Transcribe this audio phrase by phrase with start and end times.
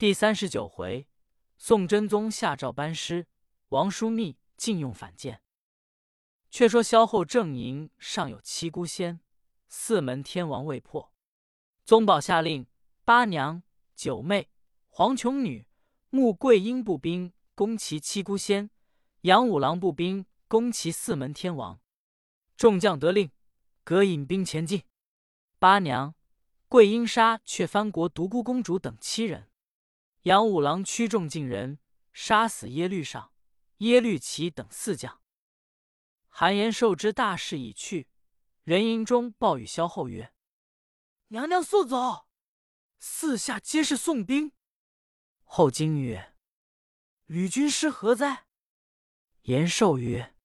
[0.00, 1.06] 第三十九回，
[1.58, 3.26] 宋真宗下诏班师，
[3.68, 5.42] 王枢密禁用反间。
[6.48, 9.20] 却说萧后正营尚有七姑仙，
[9.68, 11.12] 四门天王未破。
[11.84, 12.66] 宗保下令
[13.04, 13.62] 八娘、
[13.94, 14.48] 九妹、
[14.88, 15.66] 黄琼女、
[16.08, 18.70] 穆桂英步兵攻其七姑仙，
[19.20, 21.78] 杨五郎步兵攻其四门天王。
[22.56, 23.30] 众将得令，
[23.84, 24.82] 各引兵前进。
[25.58, 26.14] 八娘、
[26.68, 29.49] 桂英杀却藩国独孤公主等七人，
[30.24, 31.78] 杨五郎驱众进人，
[32.12, 33.32] 杀死耶律尚、
[33.78, 35.22] 耶律齐等四将。
[36.28, 38.06] 韩延寿知大势已去，
[38.62, 40.34] 人营中报与萧后曰
[41.28, 42.26] ：“娘娘速走，
[42.98, 44.52] 四下皆是宋兵。”
[45.42, 46.34] 后惊曰
[47.24, 48.44] ：“吕军师何在？”
[49.44, 50.36] 延寿曰：“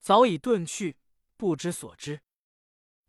[0.00, 0.98] 早已遁去，
[1.38, 2.20] 不知所之。”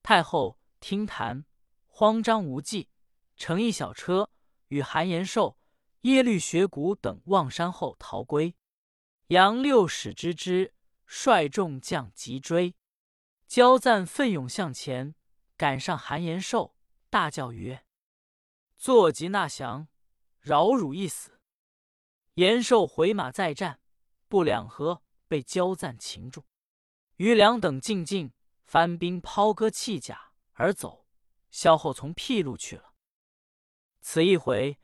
[0.02, 1.46] 太后听谈，
[1.88, 2.90] 慌张无计，
[3.36, 4.32] 乘一小车，
[4.70, 5.58] 与韩延寿、
[6.04, 8.56] 耶律学古等望山后逃归。
[9.28, 10.74] 杨六使知之。
[11.06, 12.76] 率众将急追，
[13.46, 15.14] 焦赞奋勇向前，
[15.56, 16.76] 赶上韩延寿，
[17.12, 17.86] 大叫曰
[18.76, 19.90] ：“坐骑纳降，
[20.40, 21.40] 饶汝一死！”
[22.36, 23.80] 延寿回马再战，
[24.28, 26.46] 不两合，被焦赞擒住。
[27.18, 31.06] 余良等进进，番兵抛戈弃甲而走，
[31.52, 32.96] 萧后从僻路去了。
[34.02, 34.80] 此一回，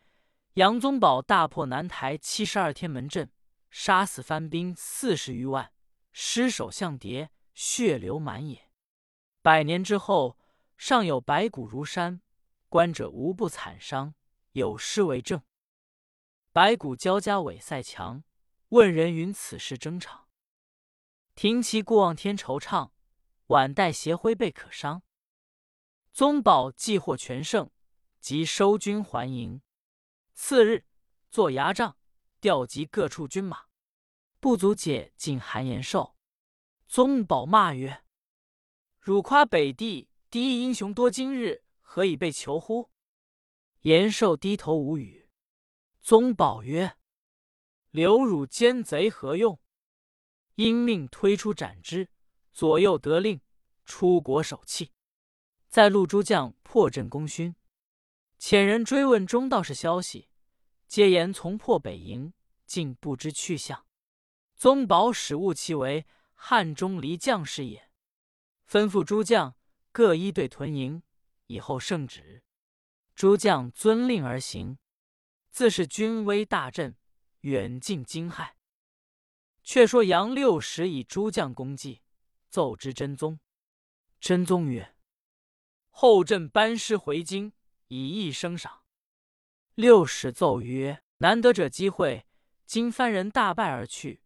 [0.60, 3.32] 杨宗保大破南台七十二天门阵，
[3.72, 5.72] 杀死番兵四十余万。
[6.12, 8.70] 尸首像叠，血流满野。
[9.42, 10.38] 百年之后，
[10.76, 12.22] 尚有白骨如山，
[12.68, 14.16] 观者无不惨伤。
[14.52, 15.42] 有诗为证
[16.52, 18.26] ：“白骨交加韦塞强，
[18.68, 20.28] 问人云此事征场。
[21.36, 22.90] 停骑过望天惆怅，
[23.48, 25.04] 晚待斜晖被可伤。”
[26.12, 27.72] 宗保既获全胜，
[28.20, 29.62] 即收军还营。
[30.42, 30.86] 次日，
[31.30, 31.98] 作牙帐，
[32.40, 33.66] 调集各处军马。
[34.40, 36.16] 不足解尽韩延寿，
[36.88, 38.06] 宗保骂曰
[39.00, 42.90] ：“汝夸北地第一英雄多，今日何以被囚乎？”
[43.84, 45.30] 延寿低头无语。
[46.02, 46.96] 宗保曰
[47.92, 49.60] ：“留汝奸贼何用？”
[50.56, 52.10] 因命推出斩之。
[52.54, 53.42] 左右得令，
[53.86, 54.94] 出国守气。
[55.68, 57.56] 在路诸将破阵功勋，
[58.40, 60.29] 遣人追问中道士消息，
[60.90, 62.34] 皆言从破北营，
[62.66, 63.86] 竟不知去向。
[64.56, 67.92] 宗保使误其为汉中离将士也，
[68.68, 69.56] 吩咐诸将
[69.92, 71.04] 各一队屯营，
[71.46, 72.44] 以后圣旨。
[73.14, 74.80] 诸将遵令而行，
[75.52, 76.98] 自是军威大振，
[77.42, 78.54] 远近惊骇。
[79.62, 82.02] 却说杨六使以诸将功绩
[82.50, 83.40] 奏之真宗，
[84.20, 84.96] 真宗曰
[85.92, 87.54] ：“后朕班师回京，
[87.90, 88.79] 以义升赏。”
[89.80, 92.26] 六使奏曰：“难得者机会，
[92.66, 94.22] 今番人大败而去。”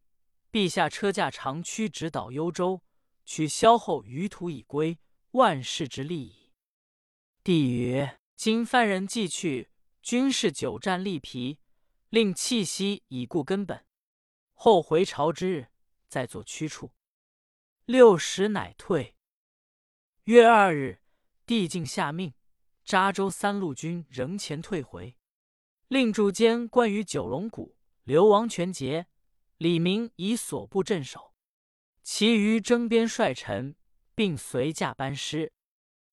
[0.52, 2.82] 陛下车驾长驱，直捣幽州，
[3.24, 4.98] 取萧后余土以归，
[5.34, 6.52] 万世之利矣。
[7.44, 9.70] 帝曰：今番人既去，
[10.02, 11.60] 军士久战力疲，
[12.10, 13.86] 令气息以固根本。
[14.56, 15.68] 后回朝之日，
[16.08, 16.96] 再作驱处。
[17.86, 19.16] 六十乃退。
[20.24, 21.04] 月二日，
[21.46, 22.34] 帝竟下命，
[22.84, 25.16] 扎州三路军仍前退回，
[25.88, 29.08] 令柱监关于九龙谷、流亡全节。
[29.58, 31.34] 李明以所部镇守，
[32.02, 33.76] 其余征边帅臣
[34.14, 35.54] 并随驾班师。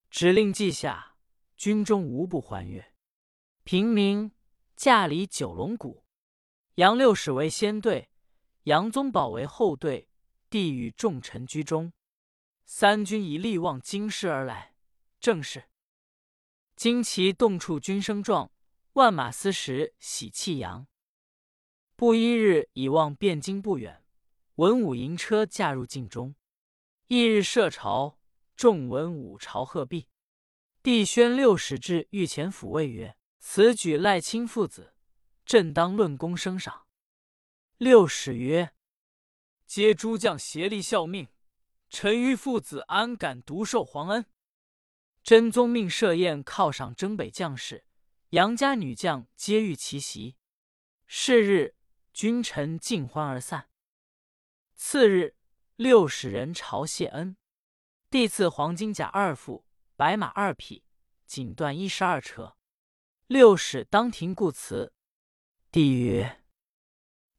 [0.08, 1.16] 指令记下，
[1.56, 2.92] 军中无不欢悦。
[3.64, 4.32] 平明
[4.76, 6.04] 驾离九龙谷，
[6.76, 8.10] 杨六使为先队，
[8.64, 10.08] 杨宗保为后队。
[10.48, 11.92] 帝与众臣居中，
[12.64, 14.74] 三军以力望京师而来。
[15.20, 15.70] 正是
[16.76, 18.50] 旌旗动处军声壮，
[18.94, 20.88] 万马嘶时喜气扬。
[21.94, 24.04] 不一日，已望汴京不远，
[24.56, 26.34] 文武迎车驾入晋中。
[27.06, 28.18] 翌日设朝，
[28.56, 30.08] 众文武朝贺毕。
[30.82, 34.94] 帝宣六使至御前抚慰曰：“此举赖卿父子，
[35.44, 36.86] 朕当论功升赏。”
[37.78, 38.74] 六使曰
[39.66, 41.28] ：“皆诸将协力效命，
[41.88, 44.26] 臣于父子安敢独受皇恩？”
[45.22, 47.84] 真宗命设宴犒赏征北将士，
[48.30, 50.36] 杨家女将皆遇其袭。
[51.06, 51.76] 是日。
[52.12, 53.70] 君臣尽欢而散。
[54.74, 55.36] 次日，
[55.76, 57.36] 六使人朝谢恩，
[58.10, 59.64] 帝赐黄金甲二副，
[59.96, 60.84] 白马二匹，
[61.24, 62.56] 锦缎一十二车。
[63.28, 64.92] 六使当庭故辞。
[65.70, 66.42] 帝曰：“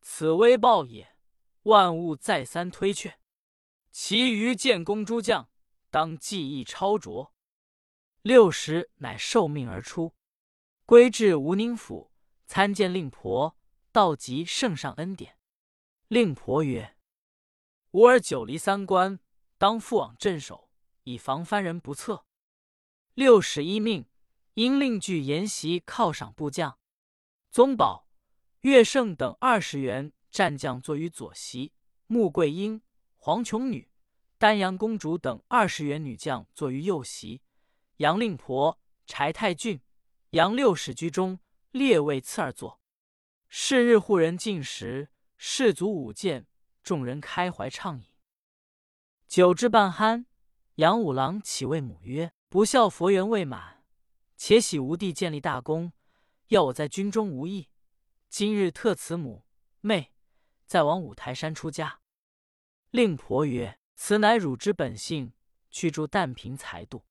[0.02, 1.16] 此微报也，
[1.64, 3.20] 万物再三推却。
[3.92, 5.52] 其余建功诸将，
[5.90, 7.36] 当技艺超卓。”
[8.24, 10.16] 六使乃受命而出，
[10.92, 12.12] 归至吴宁府，
[12.48, 13.56] 参见令婆，
[13.94, 15.38] 道及圣上恩典。
[16.10, 16.98] 令婆曰
[17.92, 19.18] ：“吾儿久离三关，
[19.58, 20.70] 当复往镇守，
[21.04, 22.26] 以防藩人不测。”
[23.16, 24.06] 六使一命，
[24.56, 26.78] 因令具筵席犒赏部将。
[27.50, 28.10] 宗保、
[28.64, 31.72] 岳胜等二十员战将坐于左席，
[32.08, 32.82] 穆桂英、
[33.16, 33.90] 黄琼女、
[34.38, 37.42] 丹阳公主等二十员女将坐于右席，
[37.96, 38.78] 杨令婆、
[39.08, 39.80] 柴太俊、
[40.32, 41.40] 杨六使居中，
[41.72, 42.80] 列位次而坐。
[43.50, 46.48] 是日户人进食，士卒舞剑，
[46.82, 48.06] 众人开怀畅饮。
[49.28, 50.26] 酒至半酣，
[50.76, 53.84] 杨五郎起谓母曰：“不孝佛缘未满，
[54.38, 55.92] 且喜吾弟建立大功。”
[56.48, 57.68] 要我在军中无益，
[58.30, 59.46] 今日特慈母
[59.82, 60.14] 妹，
[60.66, 62.00] 再往五台山出家。
[62.90, 65.34] 令婆曰：“此乃汝之本性，
[65.70, 67.06] 去助但贫财度。”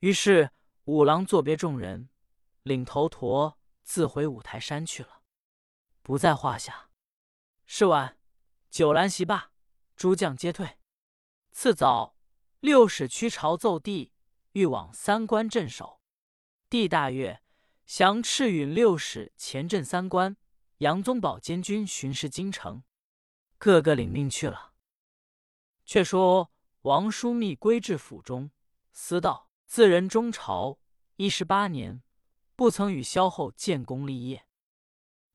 [0.00, 0.50] 于是
[0.86, 2.08] 五郎作别众人，
[2.64, 5.22] 领头陀自回五台山去了，
[6.02, 6.90] 不在话下。
[7.66, 8.18] 是晚，
[8.70, 9.52] 酒阑席罢，
[9.96, 10.78] 诸将皆退。
[11.52, 12.16] 次早，
[12.60, 14.12] 六使驱朝奏帝，
[14.52, 16.00] 欲往三关镇守。
[16.68, 17.40] 帝大悦。
[17.86, 20.38] 降赤允六使前镇三关，
[20.78, 22.82] 杨宗保监军巡视京城，
[23.58, 24.72] 个个领命去了。
[25.84, 26.50] 却说
[26.80, 28.50] 王枢密归至府中，
[28.94, 30.78] 思道：自人中朝
[31.16, 32.02] 一十八年，
[32.56, 34.46] 不曾与萧后建功立业。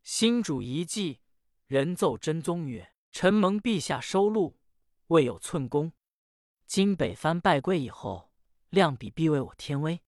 [0.04, 1.20] 新主一计，
[1.68, 4.58] 人奏真宗曰：“臣蒙陛下收录，
[5.08, 5.92] 未有寸功。
[6.66, 8.32] 今北藩败归以后，
[8.70, 10.02] 量比必为我天威。”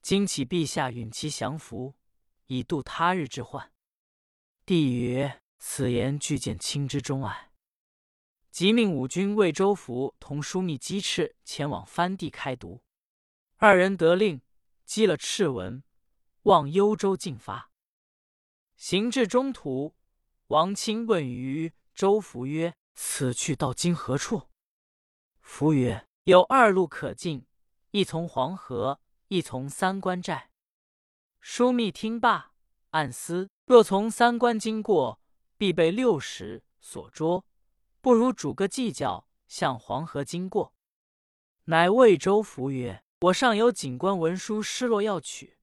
[0.00, 1.96] 今启陛下允其降服，
[2.46, 3.72] 以度他日之患。
[4.64, 7.50] 帝曰：“此言俱见卿之忠爱。”
[8.52, 12.82] 即命五军魏州府同枢密击赤前往藩地开读。
[13.56, 14.40] 二人得令，
[14.84, 15.82] 击了赤文，
[16.46, 17.70] 望幽州进发。
[18.74, 19.94] 行至中途，
[20.48, 24.48] 王钦问于周福曰：“此去到今何处？”
[25.40, 27.46] 福曰：“有二路可进，
[27.92, 30.52] 一从黄河。”一从三关寨，
[31.42, 32.52] 枢密听罢，
[32.90, 35.20] 暗思：若从三关经过，
[35.58, 37.44] 必被六使所捉，
[38.00, 40.72] 不如主个计较，向黄河经过。
[41.64, 45.55] 乃魏周福曰：“我上有警官文书失落要取，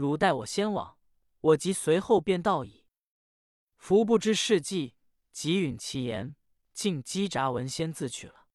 [0.00, 0.96] 汝待我先往，
[1.42, 2.86] 我即随后便到矣。”
[3.76, 4.94] 福不知事迹，
[5.30, 6.34] 即允其言，
[6.72, 8.46] 竟击札文先自去了。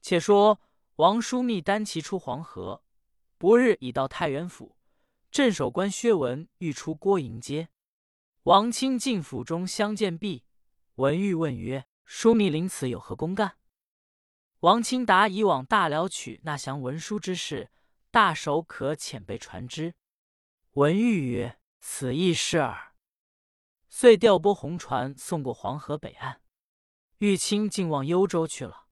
[0.00, 0.60] 且说
[0.96, 2.84] 王枢密单骑出黄河。
[3.38, 4.76] 不日已到太原府，
[5.32, 7.68] 镇守官薛文欲出郭迎接。
[8.44, 10.44] 王钦进府中相见毕，
[10.94, 13.58] 文欲问曰：“枢密临此有何公干？”
[14.60, 17.70] 王钦答：“以往大辽取那降文书之事，
[18.12, 19.94] 大手可遣备传之。”
[20.76, 22.94] 文玉曰：“此亦是耳。”
[23.88, 26.42] 遂调拨红船送过黄河北岸。
[27.18, 28.86] 玉清竟往幽州去了。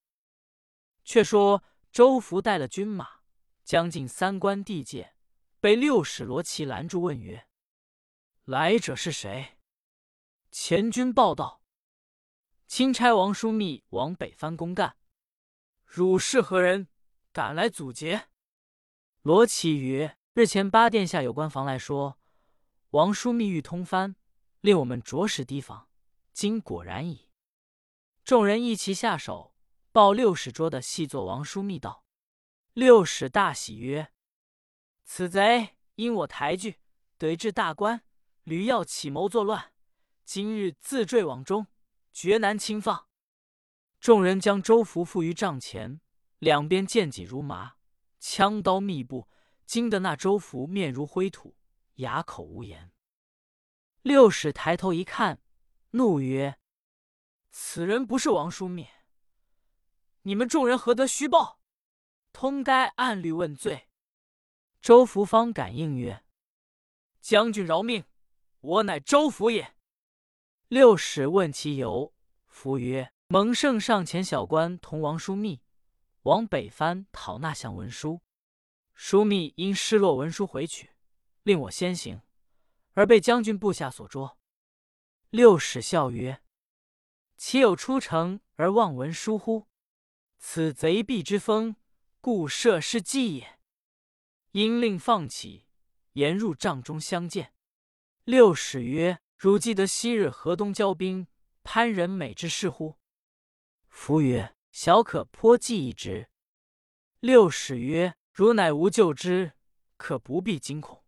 [1.05, 3.21] 却说周福带了军马。
[3.65, 5.15] 将近三关地界，
[5.59, 7.47] 被六使罗琦拦住，问曰
[8.45, 9.59] ：“来者是谁？”
[10.53, 11.63] 前军报道
[12.69, 14.99] ：“钦差王枢密往北藩公干。”
[15.85, 16.89] 汝是何人？
[17.33, 18.29] 敢来阻截？
[19.23, 22.19] 罗琦曰：“日前八殿下有关房来说，
[22.91, 24.17] 王叔密欲通番，
[24.63, 25.89] 令我们着实提防。
[26.33, 27.31] 今果然矣。”
[28.25, 29.55] 众人一齐下手，
[29.93, 32.05] 报六使捉的细作王叔密道。
[32.73, 34.11] 六使大喜曰
[35.07, 36.81] ：“此贼因我抬举，
[37.17, 38.03] 得至大官，
[38.43, 39.73] 屡要起谋作乱，
[40.25, 41.69] 今日自坠网中，
[42.13, 43.07] 绝难轻放。”
[44.03, 46.01] 众人将周福缚于帐前，
[46.41, 47.75] 两边剑戟如麻，
[48.19, 49.29] 枪刀密布，
[49.67, 51.57] 惊得那周福面如灰土，
[51.97, 52.93] 哑口无言。
[54.03, 55.41] 六使抬头一看，
[55.91, 56.59] 怒曰
[57.51, 58.87] ：“此人不是王叔密，
[60.23, 61.61] 你们众人何得虚报？”
[62.33, 63.89] 通该按律问罪。
[64.81, 66.25] 周福方感应曰
[67.21, 68.05] ：“将军饶命，
[68.61, 69.75] 我乃周福也。”
[70.69, 72.13] 六使问其由，
[72.47, 75.63] 福曰：“蒙圣上遣小官同王叔密
[76.23, 78.21] 往北藩讨纳项文书，
[78.97, 80.91] 枢密因失落文书回取，
[81.43, 82.23] 令我先行，
[82.93, 84.39] 而被将军部下所捉。”
[85.31, 86.43] 六使笑曰
[87.37, 89.67] ：“岂有出城而忘文书乎？
[90.39, 91.77] 此贼必之风。”
[92.25, 93.59] 故设是计也。
[94.53, 95.67] 因令放起，
[96.15, 97.53] 言入帐中相见。
[98.25, 101.27] 六使曰：“汝记得昔日河东交兵，
[101.63, 102.97] 潘仁美之事乎？”
[103.91, 106.31] 夫曰：“小可颇记一之。”
[107.21, 109.53] 六使曰：“汝乃无救之，
[109.97, 111.05] 可不必惊恐。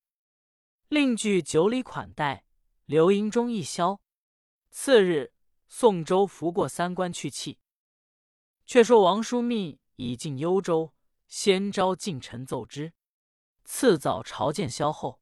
[0.87, 2.45] 另具酒礼款待，
[2.85, 4.01] 留营中一宵。
[4.71, 5.33] 次日，
[5.67, 7.59] 宋州拂过三关去气。
[8.65, 10.95] 却说王枢密已进幽州，
[11.27, 12.93] 先召近臣奏之。
[13.65, 15.21] 次早朝见萧后，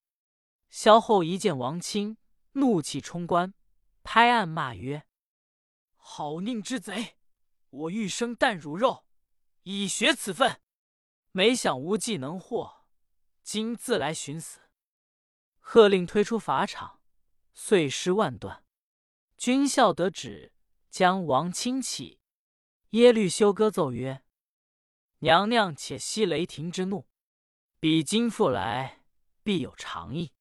[0.68, 2.18] 萧后一见王钦，
[2.52, 3.54] 怒气冲冠，
[4.02, 5.06] 拍案骂曰
[5.96, 7.16] ：“好佞之贼！
[7.70, 9.06] 我欲生啖汝肉，
[9.62, 10.60] 以雪此愤。
[11.36, 12.84] 没想无计能获，
[13.42, 14.60] 今自来寻死。”
[15.58, 17.00] 喝令推出法场，
[17.52, 18.64] 碎尸万段。
[19.36, 20.52] 军校得旨，
[20.90, 22.20] 将王钦起。
[22.90, 24.22] 耶律休哥奏曰
[25.18, 27.08] ：“娘娘且息雷霆之怒，
[27.80, 29.02] 彼今复来，
[29.42, 30.32] 必有长意。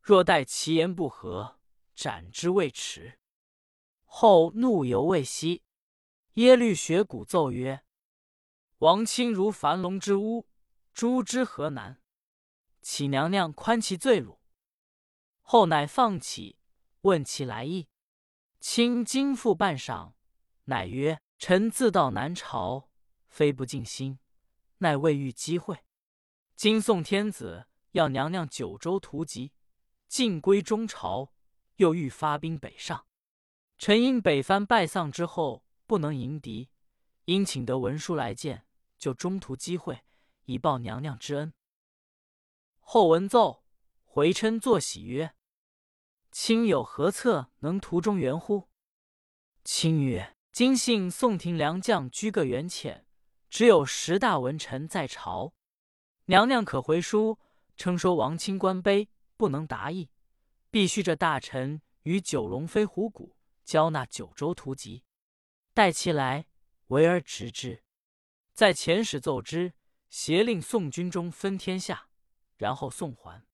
[0.00, 1.60] 若待其言不合，
[1.94, 3.18] 斩之未迟。”
[4.06, 5.62] 后怒犹未息，
[6.34, 7.84] 耶律学古奏曰
[8.82, 10.48] ：“王钦如樊笼之屋，
[10.92, 12.00] 诛之何难？
[12.80, 14.40] 启娘娘宽其罪辱。”
[15.40, 16.58] 后乃放起，
[17.02, 17.86] 问其来意。
[18.58, 20.14] 卿今复半晌，
[20.64, 21.20] 乃曰。
[21.38, 22.88] 臣自到南朝，
[23.26, 24.20] 非不尽心，
[24.78, 25.84] 乃未遇机会。
[26.54, 29.52] 今宋天子要娘娘九州图籍，
[30.06, 31.32] 尽归中朝，
[31.76, 33.06] 又欲发兵北上。
[33.76, 36.70] 臣因北藩败丧之后，不能迎敌，
[37.24, 38.64] 因请得文书来见，
[39.02, 40.04] 就中途机会，
[40.44, 41.52] 以报娘娘之恩。
[42.78, 43.64] 后闻奏，
[44.04, 45.34] 回嗔作喜曰
[46.30, 48.68] ：“卿有何策能途中援乎？”
[49.64, 50.36] 卿曰。
[50.52, 53.06] 今幸宋廷良将居个远浅，
[53.48, 55.54] 只有十大文臣在朝。
[56.26, 57.40] 娘娘可回书，
[57.74, 60.10] 称说王钦官卑，不能达意，
[60.70, 65.04] 必须这大臣与九龙飞虎谷交纳九州图籍，
[65.72, 66.46] 待其来，
[66.88, 67.81] 为而执之。
[68.62, 69.72] 在遣使奏之，
[70.08, 72.06] 协令宋军中分天下，
[72.56, 73.44] 然后送还。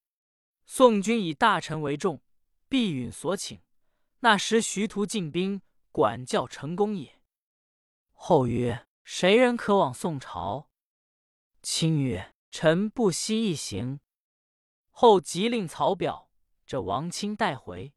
[0.66, 2.20] 宋军以大臣为重，
[2.68, 3.62] 必允所请。
[4.20, 5.62] 那时徐图进兵。
[5.90, 7.22] 管教成功也。
[8.12, 10.68] 后曰：“谁人可往宋朝？”
[11.62, 14.00] 卿曰：“臣不惜一行。”
[14.92, 16.28] 后即令曹表，
[16.66, 17.94] 这王钦带回。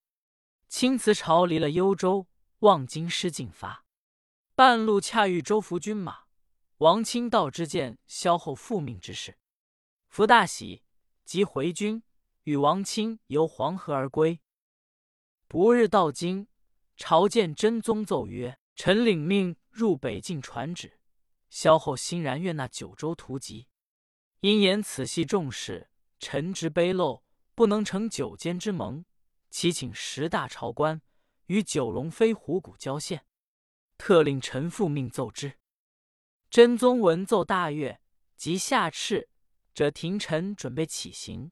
[0.69, 2.27] 钦辞朝离了幽州，
[2.59, 3.83] 望京师进发。
[4.55, 6.20] 半路恰遇周福军马，
[6.81, 9.37] 王钦道之见萧后复命之事，
[10.07, 10.81] 福大喜，
[11.23, 12.01] 即回军，
[12.45, 14.41] 与王钦由黄河而归。
[15.47, 16.47] 不日到京。
[16.97, 20.99] 朝见真宗，奏曰：“臣领命入北境传旨，
[21.51, 23.67] 萧后欣然悦纳九州图籍。
[24.39, 27.21] 因言此系重事，臣职卑陋，
[27.53, 29.05] 不能成九监之盟。
[29.51, 31.01] 祈请十大朝官
[31.45, 33.25] 与九龙飞虎谷交献，
[33.99, 35.53] 特令臣复命奏之。”
[36.51, 38.01] 真宗闻奏大悦，
[38.35, 39.25] 即下敕，
[39.73, 41.49] 者廷臣准备起行。